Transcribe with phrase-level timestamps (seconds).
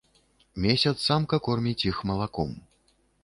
[0.63, 2.51] Месяц самка корміць іх малаком.